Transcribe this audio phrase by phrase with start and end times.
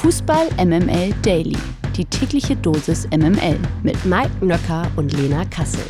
[0.00, 1.58] Fußball MML Daily.
[1.94, 5.84] Die tägliche Dosis MML mit Mike Nöcker und Lena Kassel.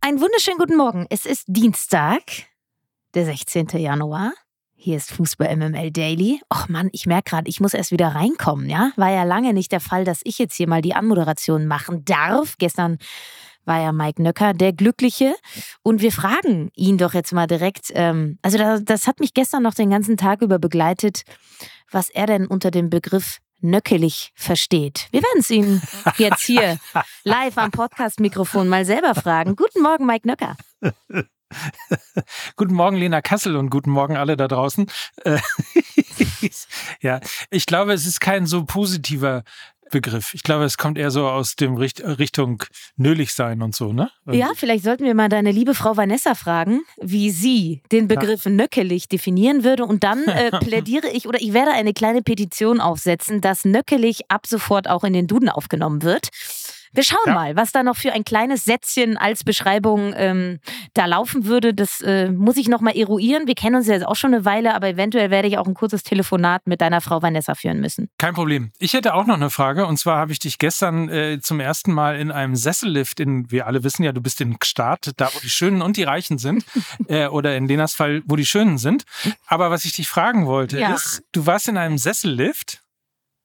[0.00, 1.04] Einen wunderschönen guten Morgen.
[1.10, 2.22] Es ist Dienstag,
[3.12, 3.68] der 16.
[3.74, 4.32] Januar.
[4.72, 6.40] Hier ist Fußball MML Daily.
[6.50, 8.92] Och Mann, ich merke gerade, ich muss erst wieder reinkommen, ja?
[8.96, 12.54] War ja lange nicht der Fall, dass ich jetzt hier mal die Anmoderation machen darf.
[12.56, 12.96] Gestern
[13.64, 15.34] war ja Mike Nöcker der Glückliche.
[15.82, 17.90] Und wir fragen ihn doch jetzt mal direkt.
[17.94, 21.22] Ähm, also, das, das hat mich gestern noch den ganzen Tag über begleitet,
[21.90, 25.08] was er denn unter dem Begriff nöckelig versteht.
[25.12, 25.80] Wir werden es ihn
[26.18, 26.78] jetzt hier
[27.24, 29.56] live am Podcast-Mikrofon mal selber fragen.
[29.56, 30.56] Guten Morgen, Mike Nöcker.
[32.56, 34.86] guten Morgen, Lena Kassel und guten Morgen alle da draußen.
[37.00, 37.20] Ja,
[37.50, 39.44] ich glaube, es ist kein so positiver
[39.92, 40.34] Begriff.
[40.34, 42.64] Ich glaube, es kommt eher so aus dem Richt Richtung
[42.96, 44.10] nölig sein und so, ne?
[44.30, 48.50] Ja, vielleicht sollten wir mal deine liebe Frau Vanessa fragen, wie sie den Begriff ja.
[48.50, 49.84] nöckelig definieren würde.
[49.84, 54.46] Und dann äh, plädiere ich oder ich werde eine kleine Petition aufsetzen, dass nöckelig ab
[54.46, 56.30] sofort auch in den Duden aufgenommen wird.
[56.94, 57.34] Wir schauen ja.
[57.34, 60.60] mal, was da noch für ein kleines Sätzchen als Beschreibung ähm,
[60.92, 61.72] da laufen würde.
[61.72, 63.46] Das äh, muss ich nochmal eruieren.
[63.46, 65.74] Wir kennen uns ja jetzt auch schon eine Weile, aber eventuell werde ich auch ein
[65.74, 68.10] kurzes Telefonat mit deiner Frau Vanessa führen müssen.
[68.18, 68.72] Kein Problem.
[68.78, 69.86] Ich hätte auch noch eine Frage.
[69.86, 73.66] Und zwar habe ich dich gestern äh, zum ersten Mal in einem Sessellift in, wir
[73.66, 76.64] alle wissen ja, du bist in Start, da wo die Schönen und die Reichen sind.
[77.08, 79.04] äh, oder in Lenas Fall, wo die Schönen sind.
[79.46, 80.92] Aber was ich dich fragen wollte, ja.
[80.94, 82.82] ist, du warst in einem Sessellift,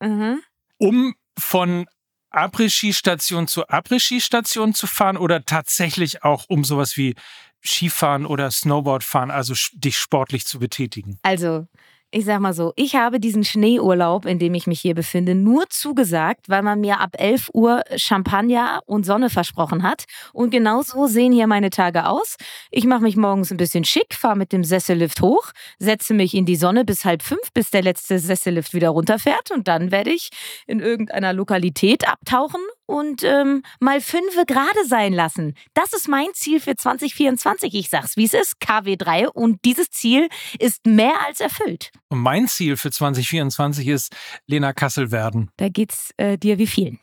[0.02, 0.42] mhm.
[0.78, 1.86] um von
[2.30, 7.16] Après-Ski-Station zu Après-Ski-Station zu fahren oder tatsächlich auch um sowas wie
[7.64, 11.20] Skifahren oder Snowboardfahren, also dich sportlich zu betätigen?
[11.24, 11.68] Also,
[12.12, 15.66] ich sag mal so, ich habe diesen Schneeurlaub, in dem ich mich hier befinde, nur
[15.70, 20.06] zugesagt, weil man mir ab 11 Uhr Champagner und Sonne versprochen hat.
[20.32, 22.38] Und genau so sehen hier meine Tage aus.
[22.72, 26.46] Ich mache mich morgens ein bisschen schick, fahre mit dem Sessellift hoch, setze mich in
[26.46, 29.52] die Sonne bis halb fünf, bis der letzte Sessellift wieder runterfährt.
[29.52, 30.30] Und dann werde ich
[30.66, 35.54] in irgendeiner Lokalität abtauchen und ähm, mal fünfe gerade sein lassen.
[35.76, 37.76] Das ist mein Ziel für 2024.
[37.76, 39.28] Ich sag's, wie es ist, KW3.
[39.28, 41.92] Und dieses Ziel ist mehr als erfüllt.
[42.10, 44.16] Und mein Ziel für 2024 ist
[44.48, 45.52] Lena Kassel werden.
[45.58, 47.00] Da geht's äh, dir wie vielen.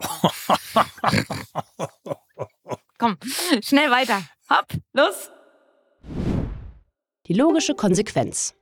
[2.98, 3.16] Komm,
[3.62, 4.22] schnell weiter.
[4.50, 5.30] Hopp, los.
[7.26, 8.54] Die logische Konsequenz.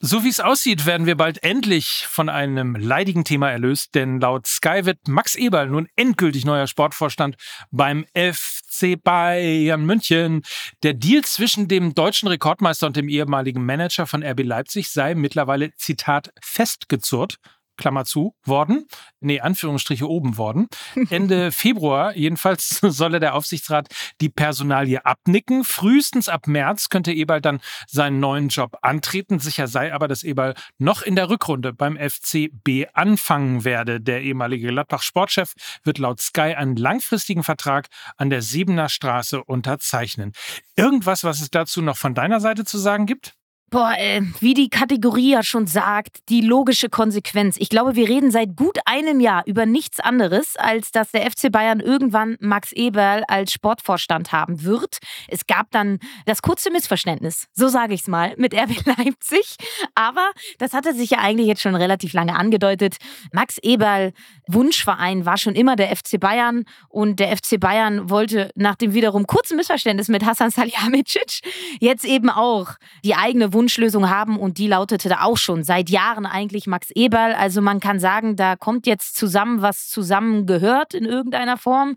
[0.00, 4.46] So wie es aussieht, werden wir bald endlich von einem leidigen Thema erlöst, denn laut
[4.46, 7.34] Sky wird Max Eberl nun endgültig neuer Sportvorstand
[7.72, 10.42] beim FC Bayern München.
[10.84, 15.74] Der Deal zwischen dem deutschen Rekordmeister und dem ehemaligen Manager von RB Leipzig sei mittlerweile,
[15.74, 17.40] Zitat, festgezurrt.
[17.78, 18.86] Klammer zu, worden.
[19.20, 20.68] Nee, Anführungsstriche oben worden.
[21.10, 23.88] Ende Februar jedenfalls solle der Aufsichtsrat
[24.20, 25.64] die Personalie abnicken.
[25.64, 29.38] Frühestens ab März könnte Eberl dann seinen neuen Job antreten.
[29.38, 34.00] Sicher sei aber, dass Eberl noch in der Rückrunde beim FCB anfangen werde.
[34.00, 40.32] Der ehemalige Gladbach-Sportchef wird laut Sky einen langfristigen Vertrag an der Siebener Straße unterzeichnen.
[40.76, 43.37] Irgendwas, was es dazu noch von deiner Seite zu sagen gibt?
[43.70, 47.58] Boah, äh, wie die Kategorie ja schon sagt, die logische Konsequenz.
[47.58, 51.52] Ich glaube, wir reden seit gut einem Jahr über nichts anderes, als dass der FC
[51.52, 54.96] Bayern irgendwann Max Eberl als Sportvorstand haben wird.
[55.28, 59.56] Es gab dann das kurze Missverständnis, so sage ich es mal, mit RB Leipzig.
[59.94, 62.96] Aber das hatte sich ja eigentlich jetzt schon relativ lange angedeutet.
[63.32, 64.14] Max Eberl,
[64.46, 69.26] Wunschverein, war schon immer der FC Bayern und der FC Bayern wollte nach dem wiederum
[69.26, 71.40] kurzen Missverständnis mit Hassan Salihamidzic
[71.80, 72.70] jetzt eben auch
[73.04, 77.34] die eigene Wunschlösung haben und die lautete da auch schon seit Jahren eigentlich Max Eberl.
[77.34, 81.96] Also man kann sagen, da kommt jetzt zusammen, was zusammengehört in irgendeiner Form.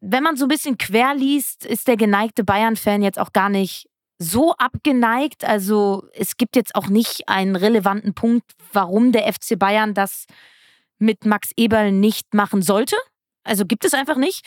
[0.00, 3.88] Wenn man so ein bisschen quer liest, ist der geneigte Bayern-Fan jetzt auch gar nicht
[4.18, 5.44] so abgeneigt.
[5.44, 10.26] Also es gibt jetzt auch nicht einen relevanten Punkt, warum der FC Bayern das
[10.98, 12.96] mit Max Eberl nicht machen sollte.
[13.44, 14.44] Also gibt es einfach nicht.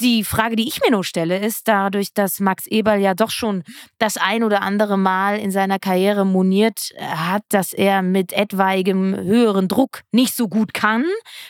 [0.00, 3.62] Die Frage, die ich mir nur stelle, ist dadurch, dass Max Eberl ja doch schon
[3.98, 9.68] das ein oder andere Mal in seiner Karriere moniert hat, dass er mit etwaigem höheren
[9.68, 11.04] Druck nicht so gut kann,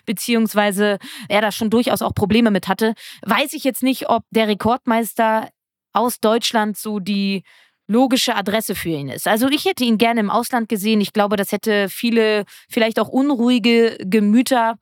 [0.05, 0.99] beziehungsweise
[1.29, 5.49] er da schon durchaus auch Probleme mit hatte, weiß ich jetzt nicht, ob der Rekordmeister
[5.95, 7.45] aus Deutschland so die
[7.87, 9.27] logische Adresse für ihn ist.
[9.27, 11.01] Also ich hätte ihn gerne im Ausland gesehen.
[11.01, 14.77] Ich glaube, das hätte viele, vielleicht auch unruhige Gemüter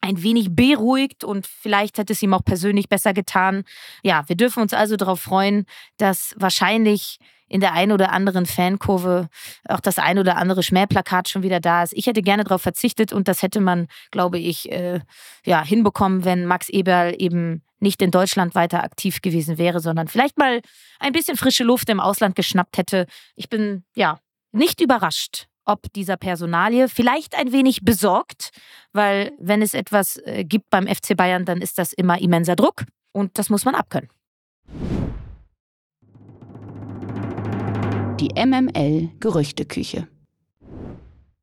[0.00, 3.64] ein wenig beruhigt und vielleicht hätte es ihm auch persönlich besser getan.
[4.02, 5.66] Ja, wir dürfen uns also darauf freuen,
[5.98, 7.18] dass wahrscheinlich
[7.50, 9.28] in der einen oder anderen Fankurve
[9.68, 11.92] auch das ein oder andere Schmähplakat schon wieder da ist.
[11.94, 15.00] Ich hätte gerne darauf verzichtet und das hätte man, glaube ich, äh,
[15.44, 20.38] ja, hinbekommen, wenn Max Eberl eben nicht in Deutschland weiter aktiv gewesen wäre, sondern vielleicht
[20.38, 20.60] mal
[21.00, 23.06] ein bisschen frische Luft im Ausland geschnappt hätte.
[23.34, 24.20] Ich bin ja
[24.52, 28.50] nicht überrascht, ob dieser Personalie, vielleicht ein wenig besorgt,
[28.92, 32.84] weil wenn es etwas äh, gibt beim FC Bayern, dann ist das immer immenser Druck
[33.12, 34.10] und das muss man abkönnen.
[38.20, 40.08] Die MML Gerüchteküche.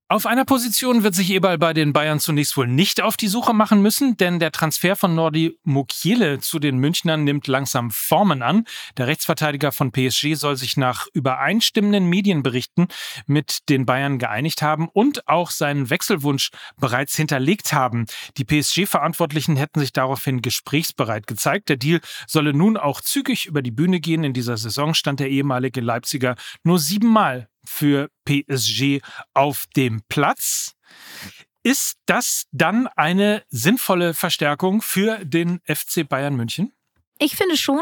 [0.09, 3.51] Auf einer Position wird sich Eberl bei den Bayern zunächst wohl nicht auf die Suche
[3.51, 8.63] machen müssen, denn der Transfer von Nordi Mukiele zu den Münchnern nimmt langsam Formen an.
[8.95, 12.87] Der Rechtsverteidiger von PSG soll sich nach übereinstimmenden Medienberichten
[13.25, 18.05] mit den Bayern geeinigt haben und auch seinen Wechselwunsch bereits hinterlegt haben.
[18.37, 21.67] Die PSG-Verantwortlichen hätten sich daraufhin gesprächsbereit gezeigt.
[21.67, 24.23] Der Deal solle nun auch zügig über die Bühne gehen.
[24.23, 29.01] In dieser Saison stand der ehemalige Leipziger nur siebenmal für PSG
[29.33, 30.73] auf dem Platz.
[31.63, 36.71] Ist das dann eine sinnvolle Verstärkung für den FC Bayern München?
[37.19, 37.81] Ich finde schon.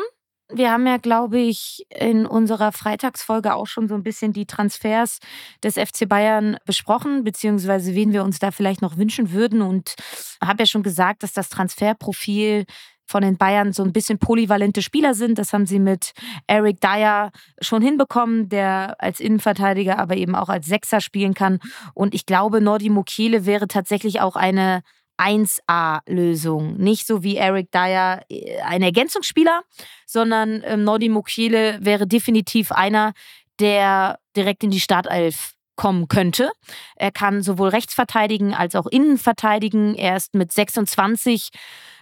[0.50, 5.18] Wir haben ja, glaube ich, in unserer Freitagsfolge auch schon so ein bisschen die Transfers
[5.64, 9.64] des FC Bayern besprochen, beziehungsweise wen wir uns da vielleicht noch wünschen würden.
[9.64, 9.96] Und
[10.44, 12.66] habe ja schon gesagt, dass das Transferprofil
[13.06, 15.38] von den Bayern so ein bisschen polyvalente Spieler sind.
[15.38, 16.12] Das haben sie mit
[16.48, 17.32] Eric Dyer
[17.62, 21.60] schon hinbekommen, der als Innenverteidiger, aber eben auch als Sechser spielen kann.
[21.94, 24.82] Und ich glaube, Nordi Mokele wäre tatsächlich auch eine
[25.18, 26.78] 1A-Lösung.
[26.78, 29.62] Nicht so wie Eric Dyer äh, ein Ergänzungsspieler,
[30.06, 33.14] sondern ähm, Nordi Mokele wäre definitiv einer,
[33.60, 36.52] der direkt in die Startelf kommen könnte.
[36.96, 39.96] Er kann sowohl rechts verteidigen als auch innen verteidigen.
[39.96, 41.50] Er ist mit 26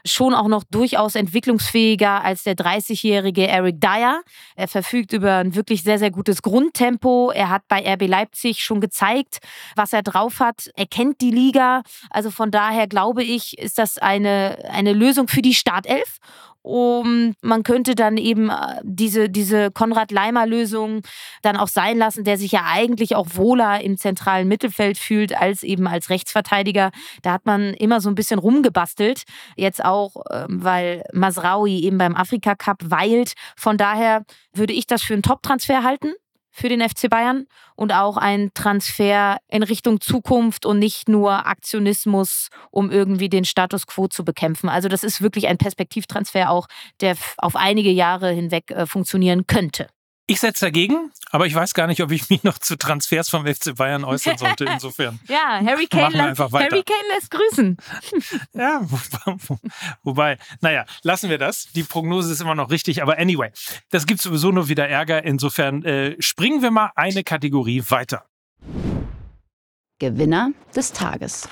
[0.06, 4.22] schon auch noch durchaus entwicklungsfähiger als der 30-jährige Eric Dyer.
[4.56, 7.32] Er verfügt über ein wirklich sehr, sehr gutes Grundtempo.
[7.32, 9.38] Er hat bei RB Leipzig schon gezeigt,
[9.76, 10.70] was er drauf hat.
[10.76, 11.84] Er kennt die Liga.
[12.10, 16.20] Also von daher glaube ich, ist das eine, eine Lösung für die Startelf.
[16.64, 21.02] Und man könnte dann eben äh, diese, diese Konrad-Leimer-Lösung
[21.42, 25.64] dann auch sein lassen, der sich ja eigentlich auch wohler im zentralen Mittelfeld fühlt als
[25.64, 26.92] eben als Rechtsverteidiger.
[27.22, 29.24] Da hat man immer so ein bisschen rumgebastelt.
[29.58, 33.34] Jetzt auch, ähm, weil Masraui eben beim Afrika Cup weilt.
[33.58, 34.24] Von daher
[34.54, 36.14] würde ich das für einen Top-Transfer halten
[36.54, 42.50] für den FC Bayern und auch ein Transfer in Richtung Zukunft und nicht nur Aktionismus,
[42.70, 44.70] um irgendwie den Status quo zu bekämpfen.
[44.70, 46.68] Also das ist wirklich ein Perspektivtransfer auch,
[47.02, 49.88] der auf einige Jahre hinweg äh, funktionieren könnte.
[50.34, 53.46] Ich setze dagegen, aber ich weiß gar nicht, ob ich mich noch zu Transfers vom
[53.46, 54.66] FC Bayern äußern sollte.
[54.66, 55.20] Insofern.
[55.28, 57.78] ja, Harry Kane, lässt, Harry Kane lässt grüßen.
[58.54, 58.82] ja,
[60.02, 61.68] wobei, naja, lassen wir das.
[61.76, 63.52] Die Prognose ist immer noch richtig, aber anyway,
[63.92, 65.24] das gibt sowieso nur wieder Ärger.
[65.24, 68.26] Insofern äh, springen wir mal eine Kategorie weiter.
[70.00, 71.48] Gewinner des Tages.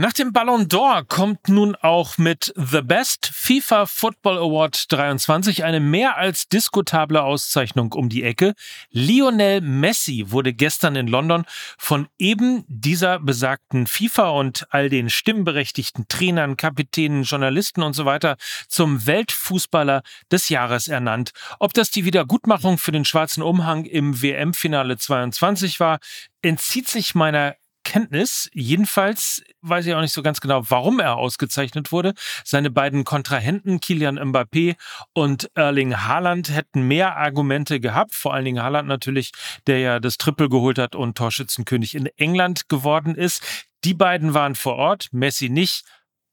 [0.00, 5.80] Nach dem Ballon d'Or kommt nun auch mit The Best FIFA Football Award 23 eine
[5.80, 8.54] mehr als diskutable Auszeichnung um die Ecke.
[8.90, 11.46] Lionel Messi wurde gestern in London
[11.78, 18.36] von eben dieser besagten FIFA und all den stimmberechtigten Trainern, Kapitänen, Journalisten und so weiter
[18.68, 21.32] zum Weltfußballer des Jahres ernannt.
[21.58, 25.98] Ob das die Wiedergutmachung für den schwarzen Umhang im WM-Finale 22 war,
[26.40, 27.56] entzieht sich meiner
[27.88, 28.50] Kenntnis.
[28.52, 32.12] Jedenfalls weiß ich auch nicht so ganz genau, warum er ausgezeichnet wurde.
[32.44, 34.76] Seine beiden Kontrahenten, Kilian Mbappé
[35.14, 38.14] und Erling Haaland, hätten mehr Argumente gehabt.
[38.14, 39.32] Vor allen Dingen Haaland natürlich,
[39.66, 43.42] der ja das Triple geholt hat und Torschützenkönig in England geworden ist.
[43.84, 45.86] Die beiden waren vor Ort, Messi nicht,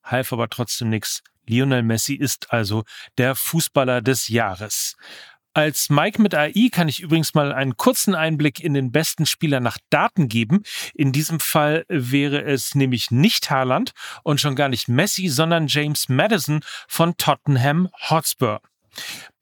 [0.04, 1.24] half aber trotzdem nichts.
[1.48, 2.84] Lionel Messi ist also
[3.18, 4.98] der Fußballer des Jahres.
[5.56, 9.62] Als Mike mit AI kann ich übrigens mal einen kurzen Einblick in den besten Spieler
[9.62, 10.64] nach Daten geben.
[10.94, 13.94] In diesem Fall wäre es nämlich nicht Haaland
[14.24, 16.60] und schon gar nicht Messi, sondern James Madison
[16.90, 18.60] von Tottenham Hotspur.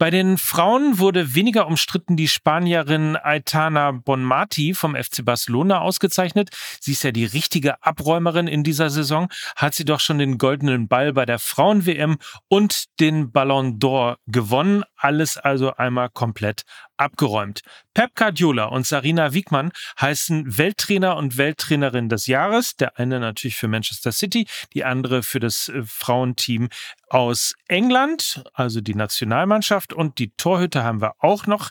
[0.03, 6.49] Bei den Frauen wurde weniger umstritten die Spanierin Aitana Bonmati vom FC Barcelona ausgezeichnet.
[6.81, 10.89] Sie ist ja die richtige Abräumerin in dieser Saison, hat sie doch schon den goldenen
[10.89, 12.17] Ball bei der Frauen-WM
[12.49, 14.83] und den Ballon d'Or gewonnen.
[14.97, 16.63] Alles also einmal komplett
[16.97, 17.61] abgeräumt.
[17.93, 22.75] Pep Guardiola und Sarina Wiegmann heißen Welttrainer und Welttrainerin des Jahres.
[22.75, 26.69] Der eine natürlich für Manchester City, die andere für das äh, Frauenteam
[27.09, 29.92] aus England, also die Nationalmannschaft.
[29.93, 31.69] Und die Torhüter haben wir auch noch.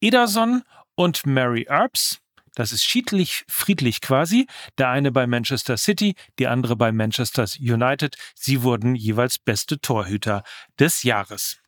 [0.00, 0.62] Ederson
[0.94, 2.18] und Mary Earps.
[2.54, 4.46] Das ist schiedlich friedlich quasi.
[4.78, 8.16] Der eine bei Manchester City, die andere bei Manchester United.
[8.34, 10.42] Sie wurden jeweils beste Torhüter
[10.78, 11.58] des Jahres.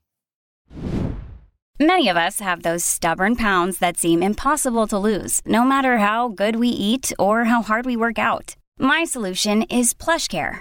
[1.80, 6.28] Many of us have those stubborn pounds that seem impossible to lose, no matter how
[6.28, 8.54] good we eat or how hard we work out.
[8.78, 10.61] My solution is PlushCare.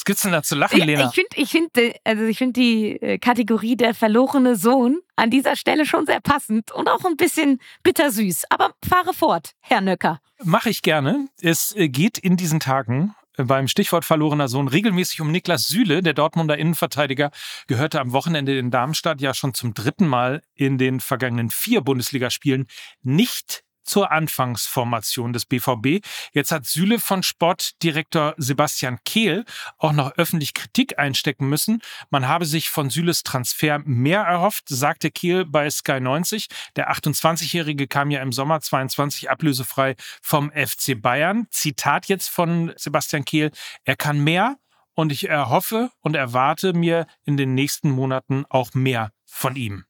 [0.00, 1.08] Was gibt's denn da zu lachen, Lena?
[1.08, 5.28] Ich finde ich find, äh, also ich find die äh, Kategorie der verlorene Sohn an
[5.28, 8.44] dieser Stelle schon sehr passend und auch ein bisschen bittersüß.
[8.48, 10.22] Aber fahre fort, Herr Nöcker.
[10.42, 11.28] Mache ich gerne.
[11.42, 16.02] Es äh, geht in diesen Tagen beim Stichwort verlorener Sohn regelmäßig um Niklas Süle.
[16.02, 17.30] Der Dortmunder Innenverteidiger
[17.66, 22.68] gehörte am Wochenende in Darmstadt ja schon zum dritten Mal in den vergangenen vier Bundesligaspielen
[23.02, 26.04] nicht zur Anfangsformation des BVB.
[26.32, 29.44] Jetzt hat Süle von Sportdirektor Sebastian Kehl
[29.78, 31.82] auch noch öffentlich Kritik einstecken müssen.
[32.10, 36.48] Man habe sich von Süles Transfer mehr erhofft, sagte Kehl bei Sky 90.
[36.76, 41.46] Der 28-Jährige kam ja im Sommer 22 ablösefrei vom FC Bayern.
[41.50, 43.50] Zitat jetzt von Sebastian Kehl.
[43.84, 44.56] Er kann mehr
[44.94, 49.84] und ich erhoffe und erwarte mir in den nächsten Monaten auch mehr von ihm.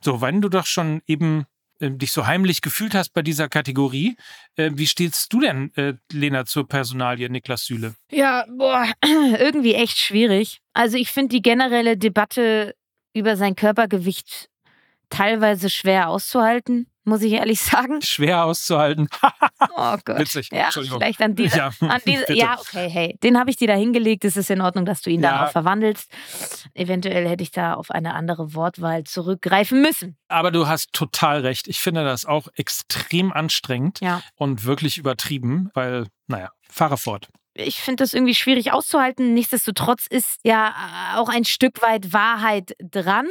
[0.00, 1.46] So, wenn du doch schon eben
[1.84, 4.16] äh, dich so heimlich gefühlt hast bei dieser Kategorie.
[4.56, 7.94] Äh, wie stehst du denn, äh, Lena, zur Personalie Niklas Süle?
[8.10, 8.86] Ja, boah,
[9.38, 10.60] irgendwie echt schwierig.
[10.72, 12.74] Also ich finde die generelle Debatte
[13.14, 14.48] über sein Körpergewicht
[15.10, 18.00] teilweise schwer auszuhalten muss ich ehrlich sagen.
[18.02, 19.08] Schwer auszuhalten.
[19.76, 20.18] oh Gott.
[20.18, 20.48] Witzig.
[20.50, 21.58] Ja, vielleicht an diese.
[21.58, 24.24] Ja, an diese, ja okay, hey, den habe ich dir da hingelegt.
[24.24, 25.30] Es ist in Ordnung, dass du ihn ja.
[25.30, 26.10] dann auch verwandelst.
[26.74, 30.16] Eventuell hätte ich da auf eine andere Wortwahl zurückgreifen müssen.
[30.28, 31.68] Aber du hast total recht.
[31.68, 34.22] Ich finde das auch extrem anstrengend ja.
[34.36, 39.32] und wirklich übertrieben, weil, naja, fahre fort ich finde das irgendwie schwierig auszuhalten.
[39.32, 40.74] Nichtsdestotrotz ist ja
[41.16, 43.28] auch ein Stück weit Wahrheit dran.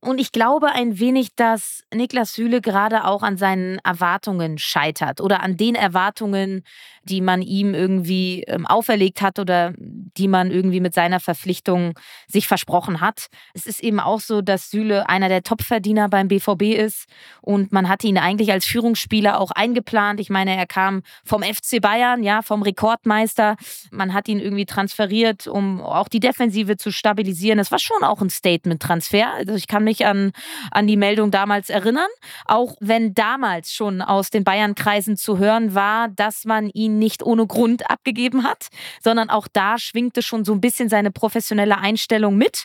[0.00, 5.42] Und ich glaube ein wenig, dass Niklas Süle gerade auch an seinen Erwartungen scheitert oder
[5.42, 6.64] an den Erwartungen,
[7.08, 11.94] die man ihm irgendwie ähm, auferlegt hat oder die man irgendwie mit seiner Verpflichtung
[12.26, 13.26] sich versprochen hat.
[13.54, 17.06] Es ist eben auch so, dass Süle einer der Topverdiener beim BVB ist
[17.40, 20.20] und man hat ihn eigentlich als Führungsspieler auch eingeplant.
[20.20, 23.56] Ich meine, er kam vom FC Bayern, ja, vom Rekordmeister.
[23.90, 27.58] Man hat ihn irgendwie transferiert, um auch die Defensive zu stabilisieren.
[27.58, 29.32] Das war schon auch ein Statement-Transfer.
[29.34, 30.32] Also ich kann mich an,
[30.70, 32.08] an die Meldung damals erinnern,
[32.46, 37.46] auch wenn damals schon aus den Bayern-Kreisen zu hören war, dass man ihn nicht ohne
[37.46, 38.68] Grund abgegeben hat,
[39.02, 42.64] sondern auch da schwingte schon so ein bisschen seine professionelle Einstellung mit.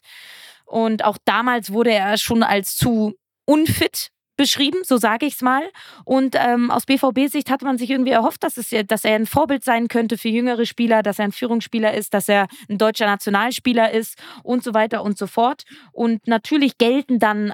[0.66, 5.62] Und auch damals wurde er schon als zu unfit beschrieben, so sage ich es mal.
[6.04, 9.64] Und ähm, aus BVB-Sicht hat man sich irgendwie erhofft, dass, es, dass er ein Vorbild
[9.64, 13.92] sein könnte für jüngere Spieler, dass er ein Führungsspieler ist, dass er ein deutscher Nationalspieler
[13.92, 15.64] ist und so weiter und so fort.
[15.92, 17.54] Und natürlich gelten dann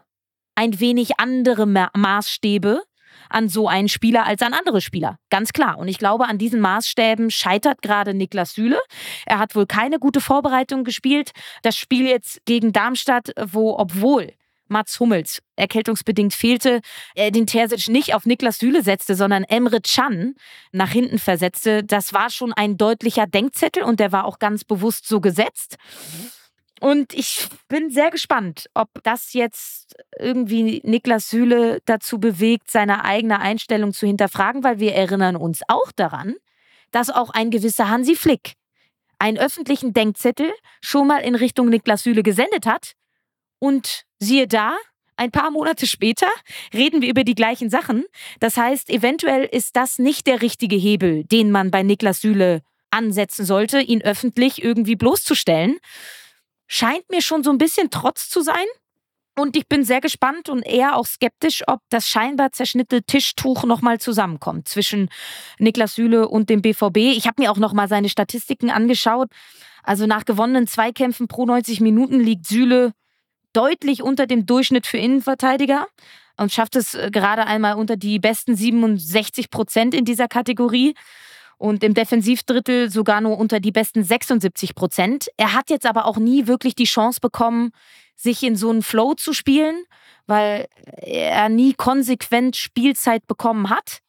[0.56, 2.84] ein wenig andere Ma Maßstäbe
[3.30, 5.18] an so einen Spieler als an andere Spieler.
[5.30, 5.78] Ganz klar.
[5.78, 8.80] Und ich glaube, an diesen Maßstäben scheitert gerade Niklas Süle.
[9.26, 11.32] Er hat wohl keine gute Vorbereitung gespielt.
[11.62, 14.34] Das Spiel jetzt gegen Darmstadt, wo, obwohl
[14.70, 16.82] Mats Hummels erkältungsbedingt fehlte,
[17.16, 20.36] er den Terzic nicht auf Niklas Süle setzte, sondern Emre Can
[20.72, 21.84] nach hinten versetzte.
[21.84, 25.78] Das war schon ein deutlicher Denkzettel und der war auch ganz bewusst so gesetzt.
[26.80, 33.40] Und ich bin sehr gespannt, ob das jetzt irgendwie Niklas Süle dazu bewegt, seine eigene
[33.40, 36.36] Einstellung zu hinterfragen, weil wir erinnern uns auch daran,
[36.92, 38.54] dass auch ein gewisser Hansi Flick
[39.20, 42.94] einen öffentlichen Denkzettel schon mal in Richtung Niklas Süle gesendet hat
[43.60, 44.76] und siehe da,
[45.16, 46.28] ein paar Monate später
[46.74, 48.06] reden wir über die gleichen Sachen.
[48.40, 53.44] Das heißt, eventuell ist das nicht der richtige Hebel, den man bei Niklas Süle ansetzen
[53.44, 55.78] sollte, ihn öffentlich irgendwie bloßzustellen.
[56.68, 58.66] Scheint mir schon so ein bisschen Trotz zu sein.
[59.38, 64.00] Und ich bin sehr gespannt und eher auch skeptisch, ob das scheinbar zerschnittene Tischtuch nochmal
[64.00, 65.10] zusammenkommt zwischen
[65.60, 66.98] Niklas Süle und dem BVB.
[66.98, 69.30] Ich habe mir auch nochmal seine Statistiken angeschaut.
[69.84, 72.94] Also nach gewonnenen Zweikämpfen pro 90 Minuten liegt Süle
[73.54, 75.88] deutlich unter dem Durchschnitt für Innenverteidiger
[76.38, 80.96] und schafft es äh, gerade einmal unter die besten 67 Prozent in dieser Kategorie
[81.58, 85.28] und im Defensivdrittel sogar nur unter die besten 76 Prozent.
[85.38, 87.72] Er hat jetzt aber auch nie wirklich die Chance bekommen,
[88.16, 89.84] sich in so einen Flow zu spielen,
[90.26, 94.00] weil er nie konsequent Spielzeit bekommen hat.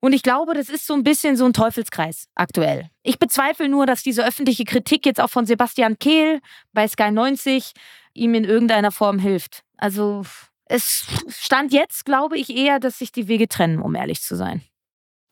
[0.00, 2.90] Und ich glaube, das ist so ein bisschen so ein Teufelskreis aktuell.
[3.02, 6.40] Ich bezweifle nur, dass diese öffentliche Kritik jetzt auch von Sebastian Kehl
[6.72, 7.72] bei Sky 90
[8.14, 9.62] ihm in irgendeiner Form hilft.
[9.76, 10.24] Also
[10.66, 14.62] es stand jetzt, glaube ich, eher, dass sich die Wege trennen, um ehrlich zu sein.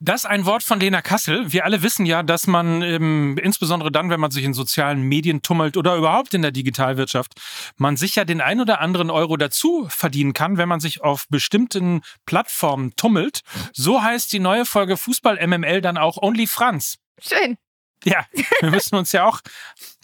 [0.05, 1.51] Das ein Wort von Lena Kassel.
[1.51, 5.41] Wir alle wissen ja, dass man ähm, insbesondere dann, wenn man sich in sozialen Medien
[5.41, 7.33] tummelt oder überhaupt in der Digitalwirtschaft,
[7.79, 11.27] man sich ja den ein oder anderen Euro dazu verdienen kann, wenn man sich auf
[11.31, 13.41] bestimmten Plattformen tummelt.
[13.73, 16.99] So heißt die neue Folge Fußball MML dann auch Only Franz.
[17.19, 17.57] Schön.
[18.05, 18.27] Ja,
[18.61, 19.41] wir müssen uns ja auch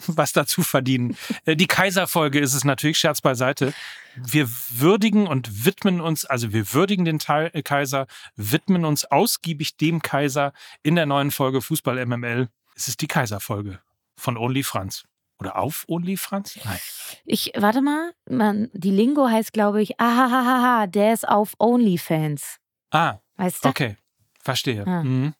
[0.07, 1.15] was dazu verdienen.
[1.45, 3.73] Äh, die Kaiserfolge ist es natürlich, Scherz beiseite.
[4.15, 10.01] Wir würdigen und widmen uns, also wir würdigen den äh, Kaiser, widmen uns ausgiebig dem
[10.01, 10.53] Kaiser
[10.83, 12.49] in der neuen Folge Fußball MML.
[12.75, 13.79] Es ist die Kaiserfolge
[14.15, 15.03] von Only Franz.
[15.39, 16.59] Oder auf Only Franz?
[16.63, 16.79] Nein.
[17.25, 22.59] Ich, warte mal, man, die Lingo heißt, glaube ich, ahahaha, der ist auf OnlyFans.
[22.91, 23.17] Ah.
[23.37, 23.69] Weißt du?
[23.69, 23.97] Okay,
[24.39, 24.85] verstehe.
[24.85, 25.03] Ah.
[25.03, 25.33] Mhm.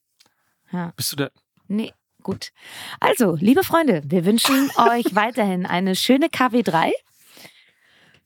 [0.71, 0.93] Ja.
[0.95, 1.29] Bist du da?
[1.67, 1.93] Nee.
[2.23, 2.51] Gut.
[2.99, 6.91] Also, liebe Freunde, wir wünschen euch weiterhin eine schöne KW3.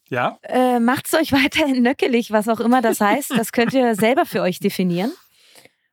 [0.10, 0.38] Ja.
[0.44, 3.32] Äh, Macht es euch weiterhin nöckelig, was auch immer das heißt.
[3.32, 5.12] Das könnt ihr selber für euch definieren.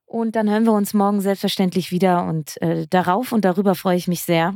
[0.06, 2.24] Und dann hören wir uns morgen selbstverständlich wieder.
[2.24, 4.54] Und äh, darauf und darüber freue ich mich sehr.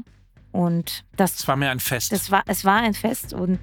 [0.53, 2.13] Und das, das war mir ein Fest.
[2.13, 3.59] Das war, es war ein Fest und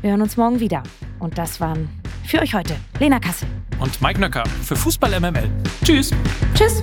[0.00, 0.82] wir hören uns morgen wieder.
[1.18, 1.88] Und das waren
[2.24, 3.48] für euch heute Lena Kassel.
[3.78, 5.50] Und Mike Nöcker für Fußball MML.
[5.84, 6.10] Tschüss.
[6.54, 6.82] Tschüss.